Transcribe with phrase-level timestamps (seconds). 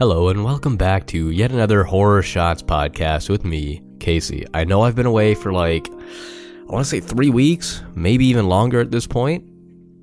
[0.00, 4.46] Hello, and welcome back to yet another Horror Shots podcast with me, Casey.
[4.54, 8.48] I know I've been away for like, I want to say three weeks, maybe even
[8.48, 9.44] longer at this point,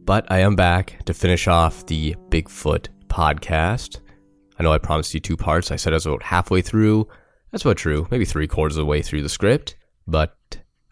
[0.05, 4.02] but I am back to finish off the Bigfoot podcast.
[4.59, 5.71] I know I promised you two parts.
[5.71, 7.07] I said I was about halfway through.
[7.52, 10.38] That's about true, maybe three quarters of the way through the script, but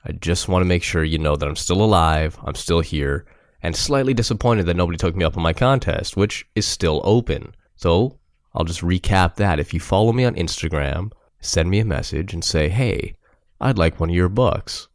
[0.03, 3.27] I just want to make sure you know that I'm still alive, I'm still here,
[3.61, 7.53] and slightly disappointed that nobody took me up on my contest, which is still open.
[7.75, 8.17] So
[8.55, 9.59] I'll just recap that.
[9.59, 13.15] If you follow me on Instagram, send me a message and say, hey,
[13.59, 14.87] I'd like one of your books.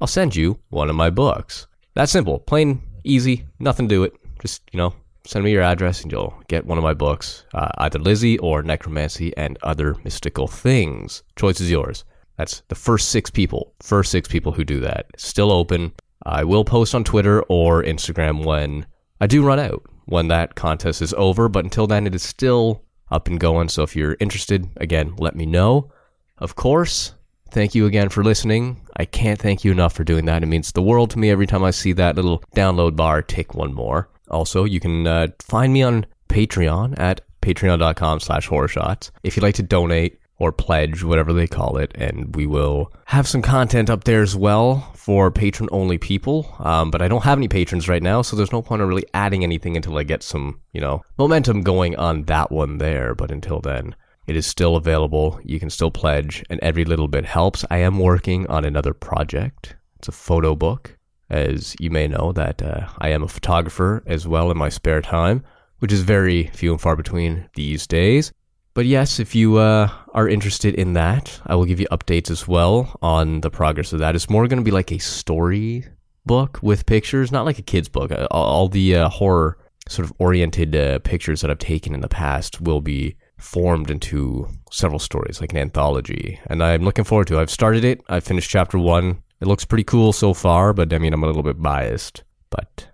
[0.00, 1.66] I'll send you one of my books.
[1.94, 4.12] That's simple, plain, easy, nothing to it.
[4.40, 7.68] Just, you know, send me your address and you'll get one of my books, uh,
[7.78, 11.22] either Lizzie or Necromancy and Other Mystical Things.
[11.36, 12.04] Choice is yours.
[12.36, 15.06] That's the first six people, first six people who do that.
[15.16, 15.92] Still open.
[16.24, 18.86] I will post on Twitter or Instagram when
[19.20, 21.48] I do run out, when that contest is over.
[21.48, 23.68] But until then, it is still up and going.
[23.68, 25.90] So if you're interested, again, let me know.
[26.38, 27.14] Of course,
[27.50, 28.80] thank you again for listening.
[28.96, 30.42] I can't thank you enough for doing that.
[30.42, 33.54] It means the world to me every time I see that little download bar tick
[33.54, 34.08] one more.
[34.30, 39.10] Also, you can uh, find me on Patreon at patreon.com slash horrorshots.
[39.22, 43.26] If you'd like to donate, or pledge, whatever they call it, and we will have
[43.26, 46.54] some content up there as well for patron only people.
[46.60, 49.06] Um, but I don't have any patrons right now, so there's no point in really
[49.14, 53.14] adding anything until I get some, you know, momentum going on that one there.
[53.14, 53.96] But until then,
[54.28, 55.40] it is still available.
[55.42, 57.64] You can still pledge, and every little bit helps.
[57.70, 59.74] I am working on another project.
[59.98, 60.96] It's a photo book,
[61.30, 65.02] as you may know that uh, I am a photographer as well in my spare
[65.02, 65.42] time,
[65.80, 68.32] which is very few and far between these days.
[68.78, 72.46] But yes, if you uh, are interested in that, I will give you updates as
[72.46, 74.14] well on the progress of that.
[74.14, 75.84] It's more going to be like a story
[76.24, 78.12] book with pictures, not like a kid's book.
[78.12, 82.08] Uh, All, the uh, horror sort of oriented uh, pictures that I've taken in the
[82.08, 86.38] past will be formed into several stories, like an anthology.
[86.46, 87.42] And I'm looking forward to it.
[87.42, 89.24] I've started it, I've finished chapter one.
[89.40, 92.22] It looks pretty cool so far, but I mean, I'm a little bit biased.
[92.48, 92.86] But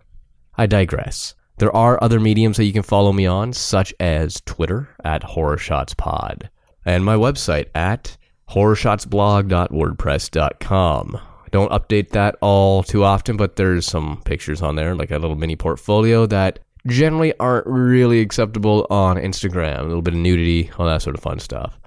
[0.57, 1.35] I digress.
[1.59, 6.49] There are other mediums that you can follow me on, such as Twitter at HorrorShotsPod
[6.85, 8.17] and my website at
[8.51, 11.17] horrorshotsblog.wordpress.com.
[11.17, 15.19] I don't update that all too often, but there's some pictures on there, like a
[15.19, 19.79] little mini portfolio that generally aren't really acceptable on Instagram.
[19.79, 21.79] A little bit of nudity, all that sort of fun stuff.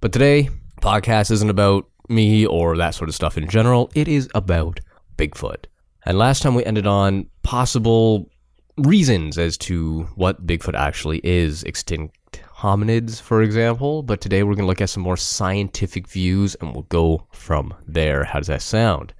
[0.00, 0.48] But today,
[0.80, 3.90] podcast isn't about me or that sort of stuff in general.
[3.94, 4.78] It is about
[5.16, 5.64] Bigfoot.
[6.06, 8.30] And last time we ended on possible
[8.78, 14.02] reasons as to what Bigfoot actually is extinct hominids, for example.
[14.02, 17.74] But today we're going to look at some more scientific views and we'll go from
[17.86, 18.24] there.
[18.24, 19.14] How does that sound?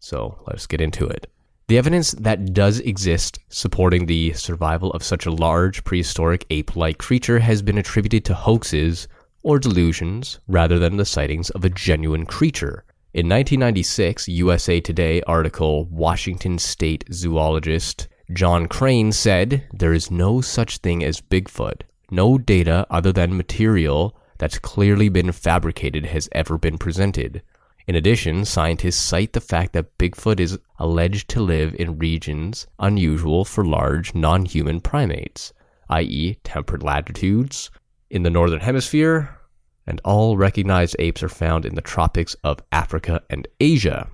[0.00, 1.30] So let's get into it.
[1.66, 6.98] The evidence that does exist supporting the survival of such a large prehistoric ape like
[6.98, 9.08] creature has been attributed to hoaxes
[9.42, 12.84] or delusions rather than the sightings of a genuine creature.
[13.14, 20.78] In 1996, USA Today article, Washington State zoologist John Crane said, There is no such
[20.78, 21.82] thing as Bigfoot.
[22.10, 27.42] No data other than material that's clearly been fabricated has ever been presented.
[27.86, 33.44] In addition, scientists cite the fact that Bigfoot is alleged to live in regions unusual
[33.44, 35.52] for large non human primates,
[35.90, 37.70] i.e., temperate latitudes,
[38.08, 39.38] in the northern hemisphere,
[39.86, 44.08] and all recognized apes are found in the tropics of Africa and Asia.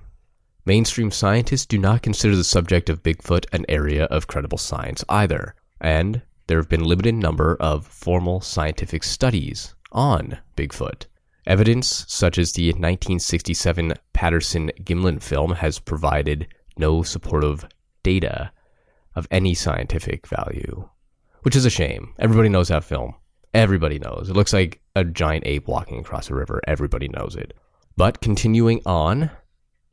[0.65, 5.55] Mainstream scientists do not consider the subject of Bigfoot an area of credible science either,
[5.79, 11.07] and there have been limited number of formal scientific studies on Bigfoot.
[11.47, 16.47] Evidence such as the 1967 Patterson Gimlin film has provided
[16.77, 17.67] no supportive
[18.03, 18.51] data
[19.15, 20.87] of any scientific value,
[21.41, 22.13] which is a shame.
[22.19, 23.15] Everybody knows that film.
[23.55, 24.29] Everybody knows.
[24.29, 26.61] It looks like a giant ape walking across a river.
[26.67, 27.53] Everybody knows it.
[27.97, 29.31] But continuing on,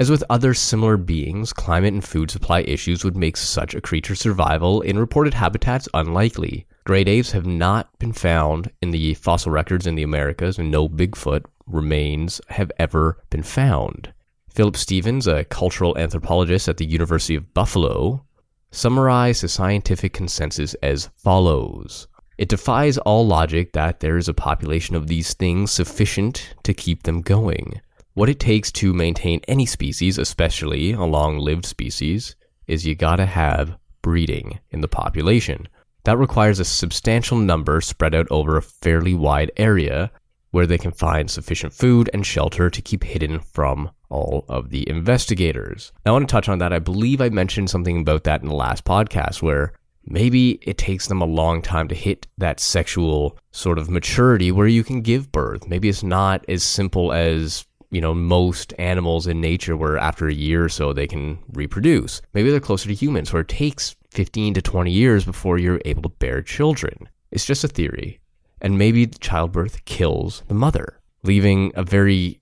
[0.01, 4.21] as with other similar beings, climate and food supply issues would make such a creature's
[4.21, 6.67] survival in reported habitats unlikely.
[6.85, 10.89] Great apes have not been found in the fossil records in the Americas, and no
[10.89, 14.13] Bigfoot remains have ever been found.
[14.49, 18.25] Philip Stevens, a cultural anthropologist at the University of Buffalo,
[18.71, 22.07] summarized the scientific consensus as follows
[22.39, 27.03] It defies all logic that there is a population of these things sufficient to keep
[27.03, 27.81] them going.
[28.19, 32.35] What it takes to maintain any species, especially a long lived species,
[32.67, 35.69] is you gotta have breeding in the population.
[36.03, 40.11] That requires a substantial number spread out over a fairly wide area
[40.51, 44.89] where they can find sufficient food and shelter to keep hidden from all of the
[44.89, 45.93] investigators.
[46.05, 46.73] Now, I want to touch on that.
[46.73, 49.75] I believe I mentioned something about that in the last podcast where
[50.05, 54.67] maybe it takes them a long time to hit that sexual sort of maturity where
[54.67, 55.69] you can give birth.
[55.69, 60.35] Maybe it's not as simple as you know most animals in nature where after a
[60.35, 64.55] year or so they can reproduce maybe they're closer to humans where it takes 15
[64.55, 68.21] to 20 years before you're able to bear children it's just a theory
[68.61, 72.41] and maybe childbirth kills the mother leaving a very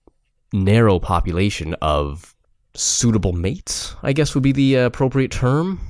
[0.53, 2.35] narrow population of
[2.75, 5.81] suitable mates i guess would be the appropriate term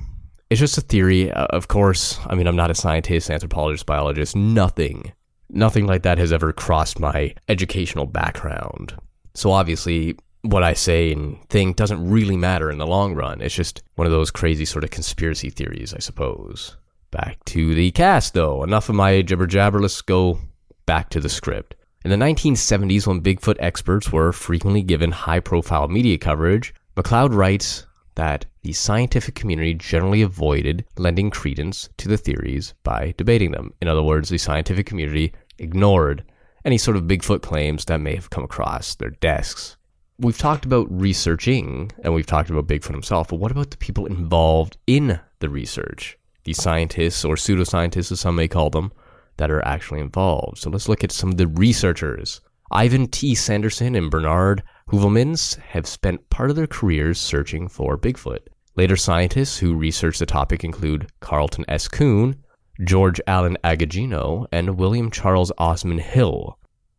[0.49, 1.31] it's just a theory.
[1.31, 5.11] Uh, of course, I mean, I'm not a scientist, anthropologist, biologist, nothing.
[5.49, 8.95] Nothing like that has ever crossed my educational background.
[9.37, 13.39] So obviously, what I say and think doesn't really matter in the long run.
[13.39, 16.75] It's just one of those crazy sort of conspiracy theories, I suppose.
[17.11, 18.63] Back to the cast, though.
[18.63, 19.79] Enough of my jibber jabber.
[19.79, 20.39] Let's go
[20.87, 21.75] back to the script.
[22.03, 27.85] In the 1970s, when Bigfoot experts were frequently given high profile media coverage, McLeod writes
[28.15, 33.71] that the scientific community generally avoided lending credence to the theories by debating them.
[33.83, 36.23] In other words, the scientific community ignored
[36.65, 39.77] any sort of Bigfoot claims that may have come across their desks.
[40.19, 44.05] We've talked about researching and we've talked about Bigfoot himself, but what about the people
[44.05, 46.17] involved in the research?
[46.43, 48.91] The scientists or pseudoscientists, as some may call them,
[49.37, 50.57] that are actually involved.
[50.57, 52.41] So let's look at some of the researchers.
[52.71, 53.35] Ivan T.
[53.35, 58.39] Sanderson and Bernard Heuvelmans have spent part of their careers searching for Bigfoot.
[58.75, 61.87] Later scientists who researched the topic include Carleton S.
[61.87, 62.35] Coon,
[62.83, 66.57] George Allen Agogino, and William Charles Osman Hill,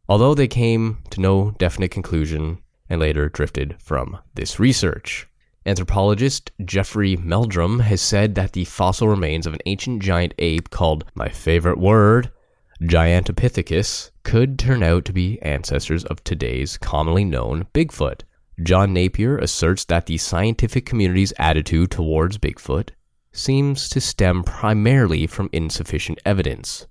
[0.08, 2.58] although they came to no definite conclusion
[2.90, 5.26] and later drifted from this research.
[5.66, 11.04] Anthropologist Jeffrey Meldrum has said that the fossil remains of an ancient giant ape called
[11.14, 12.30] my favorite word,
[12.82, 18.22] Gigantopithecus, could turn out to be ancestors of today's commonly known Bigfoot.
[18.62, 22.90] John Napier asserts that the scientific community's attitude towards Bigfoot
[23.32, 26.86] seems to stem primarily from insufficient evidence.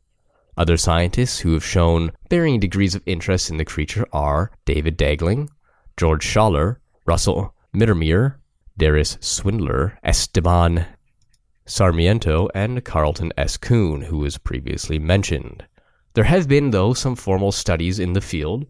[0.57, 5.49] Other scientists who have shown varying degrees of interest in the creature are David Daegling,
[5.97, 8.35] George Schaller, Russell Mittermeier,
[8.77, 10.85] Darius Swindler, Esteban
[11.65, 13.57] Sarmiento, and Carleton S.
[13.57, 15.65] Coon, who was previously mentioned.
[16.13, 18.65] There have been, though, some formal studies in the field.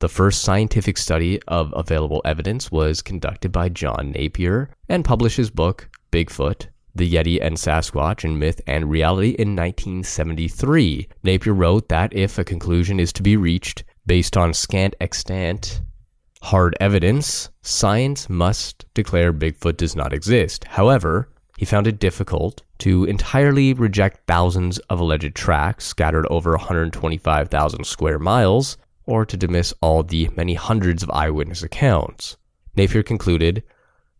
[0.00, 5.50] The first scientific study of available evidence was conducted by John Napier and published his
[5.50, 11.08] book, Bigfoot, The Yeti and Sasquatch in Myth and Reality in 1973.
[11.22, 15.80] Napier wrote that if a conclusion is to be reached based on scant extant
[16.42, 20.64] hard evidence, science must declare Bigfoot does not exist.
[20.64, 27.86] However, he found it difficult to entirely reject thousands of alleged tracks scattered over 125,000
[27.86, 32.36] square miles, or to dismiss all the many hundreds of eyewitness accounts.
[32.76, 33.62] Napier concluded,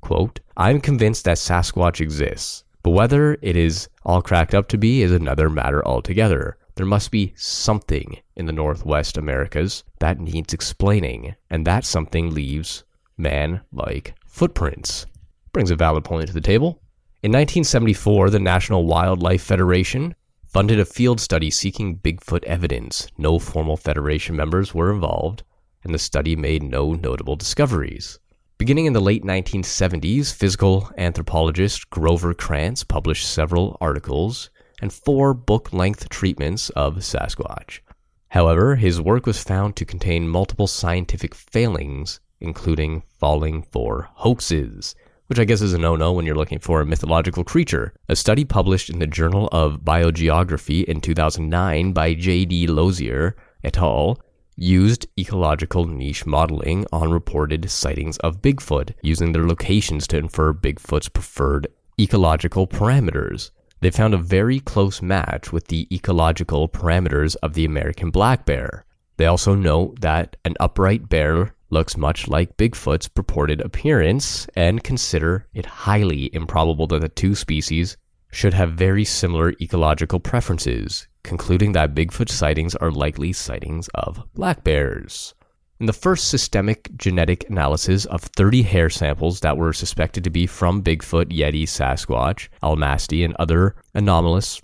[0.01, 5.03] quote, I'm convinced that Sasquatch exists, but whether it is all cracked up to be
[5.03, 6.57] is another matter altogether.
[6.75, 12.85] There must be something in the Northwest Americas that needs explaining, and that something leaves
[13.17, 15.07] man like footprints.
[15.53, 16.81] Brings a valid point to the table.
[17.23, 20.15] In 1974, the National Wildlife Federation
[20.45, 23.07] funded a field study seeking Bigfoot evidence.
[23.17, 25.43] No formal Federation members were involved,
[25.85, 28.19] and the study made no notable discoveries.
[28.63, 34.51] Beginning in the late 1970s, physical anthropologist Grover Krantz published several articles
[34.81, 37.81] and four book length treatments of Sasquatch.
[38.29, 44.95] However, his work was found to contain multiple scientific failings, including falling for hoaxes
[45.27, 47.95] which I guess is a no no when you're looking for a mythological creature.
[48.11, 52.67] A study published in the Journal of Biogeography in 2009 by J.D.
[52.67, 54.21] Lozier et al.
[54.57, 61.09] Used ecological niche modeling on reported sightings of Bigfoot, using their locations to infer Bigfoot's
[61.09, 61.67] preferred
[62.01, 63.51] ecological parameters.
[63.81, 68.85] They found a very close match with the ecological parameters of the American black bear.
[69.17, 75.47] They also note that an upright bear looks much like Bigfoot's purported appearance and consider
[75.55, 77.97] it highly improbable that the two species
[78.31, 84.65] should have very similar ecological preferences, concluding that Bigfoot sightings are likely sightings of black
[84.65, 85.35] bears.
[85.81, 90.47] In the first systemic genetic analysis of 30 hair samples that were suspected to be
[90.47, 94.61] from Bigfoot, Yeti, Sasquatch, Almasti, and other anomalous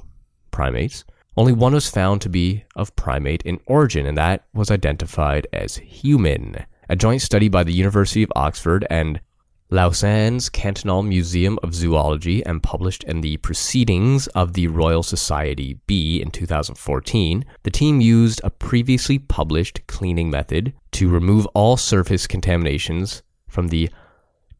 [0.52, 1.04] primates,
[1.36, 5.76] only one was found to be of primate in origin, and that was identified as
[5.76, 6.64] human.
[6.88, 9.20] A joint study by the University of Oxford and
[9.70, 16.22] Lausanne's Cantonal Museum of Zoology and published in the Proceedings of the Royal Society B
[16.22, 23.22] in 2014, the team used a previously published cleaning method to remove all surface contaminations
[23.46, 23.90] from the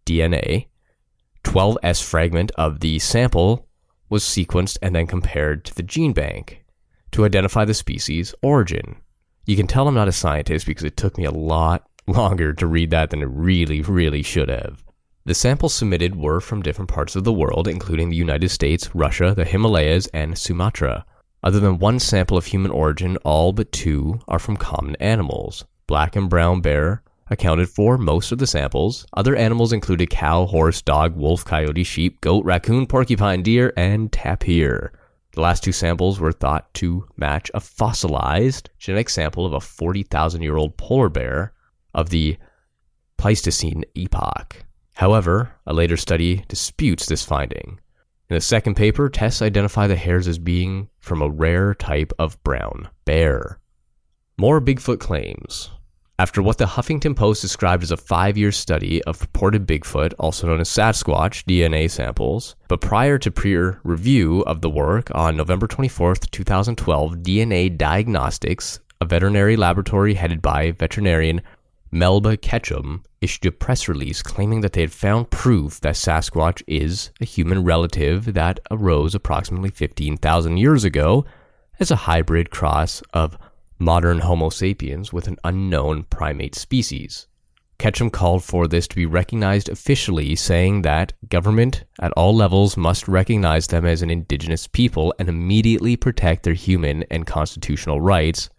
[0.05, 0.67] DNA.
[1.43, 3.67] 12S fragment of the sample
[4.11, 6.59] was sequenced and then compared to the GenBank
[7.13, 8.97] to identify the species origin.
[9.47, 12.67] You can tell I'm not a scientist because it took me a lot longer to
[12.67, 14.85] read that than it really, really should have.
[15.29, 19.35] The samples submitted were from different parts of the world, including the United States, Russia,
[19.37, 21.05] the Himalayas, and Sumatra.
[21.43, 25.67] Other than one sample of human origin, all but two are from common animals.
[25.87, 29.05] Black and brown bear accounted for most of the samples.
[29.13, 34.95] Other animals included cow, horse, dog, wolf, coyote, sheep, goat, raccoon, porcupine, deer, and tapir.
[35.33, 40.41] The last two samples were thought to match a fossilized genetic sample of a 40,000
[40.41, 41.53] year old polar bear
[41.93, 42.39] of the
[43.19, 44.65] Pleistocene epoch.
[44.99, 47.79] However, a later study disputes this finding.
[48.29, 52.43] In the second paper, tests identify the hairs as being from a rare type of
[52.43, 53.61] brown bear.
[54.39, 55.71] More Bigfoot claims.
[56.19, 60.49] After what the Huffington Post described as a five year study of purported Bigfoot, also
[60.49, 65.69] known as Sasquatch, DNA samples, but prior to peer review of the work on November
[65.69, 71.41] 24, 2012, DNA Diagnostics, a veterinary laboratory headed by veterinarian
[71.91, 77.11] Melba Ketchum issued a press release claiming that they had found proof that Sasquatch is
[77.21, 81.25] a human relative that arose approximately 15,000 years ago
[81.81, 83.39] as a hybrid cross of
[83.79, 87.27] modern Homo sapiens with an unknown primate species.
[87.79, 93.07] Ketchum called for this to be recognized officially, saying that government at all levels must
[93.07, 98.51] recognize them as an indigenous people and immediately protect their human and constitutional rights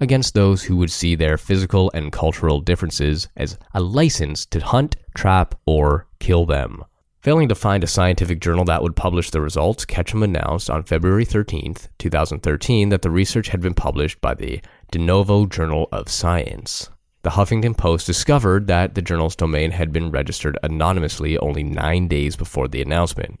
[0.00, 4.96] against those who would see their physical and cultural differences as a license to hunt,
[5.14, 6.82] trap, or kill them.
[7.20, 11.26] Failing to find a scientific journal that would publish the results, Ketchum announced on February
[11.26, 16.88] 13, 2013, that the research had been published by the De Novo Journal of Science.
[17.22, 22.36] The Huffington Post discovered that the journal's domain had been registered anonymously only nine days
[22.36, 23.38] before the announcement.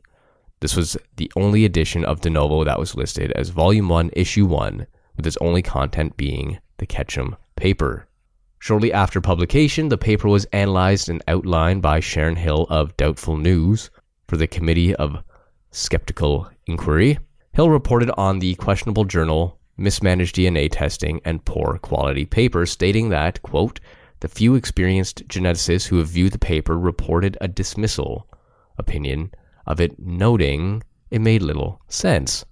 [0.60, 4.44] This was the only edition of De Novo that was listed as Volume 1, Issue
[4.44, 4.86] 1,
[5.16, 8.08] with its only content being the Ketchum paper.
[8.58, 13.90] Shortly after publication, the paper was analyzed and outlined by Sharon Hill of Doubtful News
[14.28, 15.22] for the Committee of
[15.70, 17.18] Skeptical Inquiry.
[17.52, 23.42] Hill reported on the questionable journal, mismanaged DNA testing, and poor quality paper, stating that,
[23.42, 23.80] quote,
[24.20, 28.28] the few experienced geneticists who have viewed the paper reported a dismissal
[28.76, 29.32] opinion
[29.66, 32.44] of it, noting it made little sense.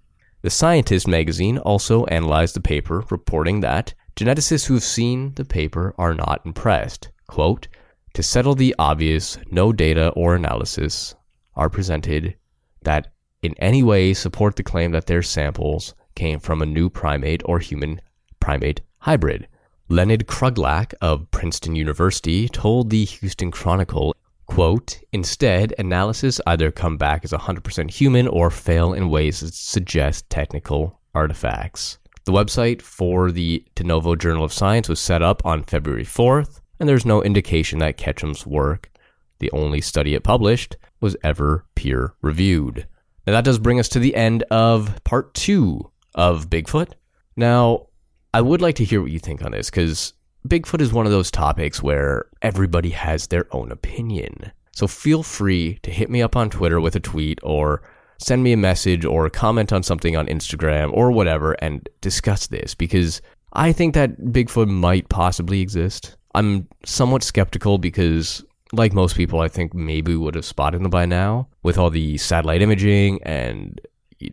[0.49, 5.95] The Scientist magazine also analyzed the paper, reporting that geneticists who have seen the paper
[5.99, 7.11] are not impressed.
[7.27, 7.69] Quote,
[8.15, 11.15] to settle the obvious, no data or analysis
[11.55, 12.35] are presented
[12.81, 13.13] that
[13.43, 17.59] in any way support the claim that their samples came from a new primate or
[17.59, 18.01] human
[18.41, 19.49] primate hybrid.
[19.91, 24.17] Leonid Kruglyak of Princeton University told the Houston Chronicle
[24.49, 30.29] Quote, instead, analysis either come back as 100% human or fail in ways that suggest
[30.31, 31.99] technical artifacts.
[32.25, 36.61] The website for the De Novo Journal of Science was set up on February 4th,
[36.81, 38.91] and there's no indication that Ketchum's work,
[39.39, 42.87] the only study it published, was ever peer reviewed.
[43.27, 46.95] Now, that does bring us to the end of part two of Bigfoot.
[47.37, 47.89] Now,
[48.35, 50.15] I would like to hear what you think on this because
[50.47, 54.53] Bigfoot is one of those topics where everybody has their own opinion.
[54.73, 57.83] So feel free to hit me up on Twitter with a tweet or
[58.19, 62.75] send me a message or comment on something on Instagram or whatever and discuss this
[62.75, 63.21] because
[63.53, 66.17] I think that Bigfoot might possibly exist.
[66.35, 70.91] I'm somewhat skeptical because, like most people, I think maybe we would have spotted them
[70.91, 73.81] by now with all the satellite imaging and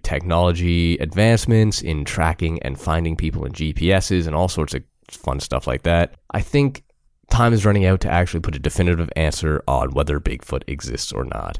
[0.03, 5.67] technology advancements in tracking and finding people in GPSs and all sorts of fun stuff
[5.67, 6.15] like that.
[6.31, 6.83] I think
[7.29, 11.25] time is running out to actually put a definitive answer on whether Bigfoot exists or
[11.25, 11.59] not.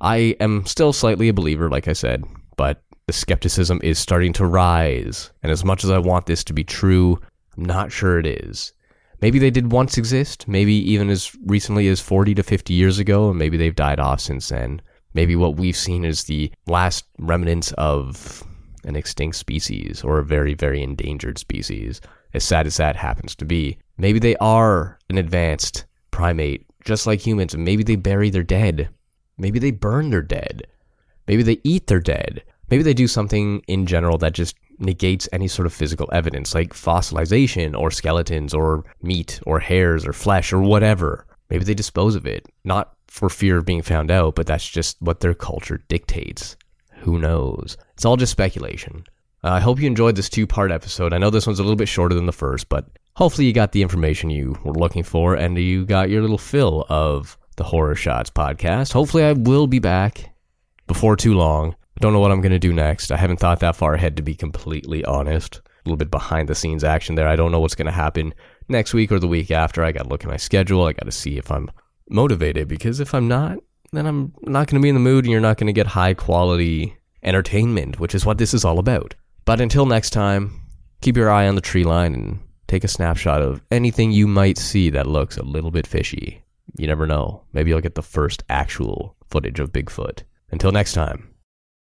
[0.00, 2.24] I am still slightly a believer, like I said,
[2.56, 5.30] but the skepticism is starting to rise.
[5.42, 7.20] And as much as I want this to be true,
[7.56, 8.72] I'm not sure it is.
[9.20, 13.30] Maybe they did once exist, maybe even as recently as 40 to 50 years ago,
[13.30, 14.82] and maybe they've died off since then.
[15.14, 18.42] Maybe what we've seen is the last remnants of
[18.84, 22.00] an extinct species or a very, very endangered species
[22.34, 23.78] as sad as that happens to be.
[23.98, 28.88] Maybe they are an advanced primate, just like humans, and maybe they bury their dead.
[29.38, 30.66] Maybe they burn their dead.
[31.26, 32.42] Maybe they eat their dead.
[32.70, 36.74] Maybe they do something in general that just negates any sort of physical evidence like
[36.74, 41.26] fossilization or skeletons or meat or hairs or flesh or whatever.
[41.50, 44.96] Maybe they dispose of it, not for fear of being found out, but that's just
[45.00, 46.56] what their culture dictates.
[47.00, 47.76] Who knows?
[47.92, 49.04] It's all just speculation.
[49.44, 51.12] Uh, I hope you enjoyed this two part episode.
[51.12, 53.72] I know this one's a little bit shorter than the first, but hopefully you got
[53.72, 57.96] the information you were looking for and you got your little fill of the Horror
[57.96, 58.92] Shots podcast.
[58.92, 60.32] Hopefully, I will be back
[60.86, 61.72] before too long.
[61.72, 63.10] I don't know what I'm going to do next.
[63.10, 65.56] I haven't thought that far ahead, to be completely honest.
[65.56, 67.28] A little bit behind the scenes action there.
[67.28, 68.32] I don't know what's going to happen
[68.68, 69.84] next week or the week after.
[69.84, 70.86] I got to look at my schedule.
[70.86, 71.68] I got to see if I'm
[72.08, 73.58] motivated because if I'm not,
[73.92, 75.88] then I'm not going to be in the mood and you're not going to get
[75.88, 79.14] high quality entertainment, which is what this is all about.
[79.44, 80.60] But until next time,
[81.00, 84.56] keep your eye on the tree line and take a snapshot of anything you might
[84.56, 86.42] see that looks a little bit fishy.
[86.78, 87.42] You never know.
[87.52, 90.22] Maybe you'll get the first actual footage of Bigfoot.
[90.50, 91.31] Until next time.